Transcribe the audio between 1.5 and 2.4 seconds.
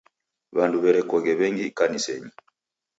ikanisenyi.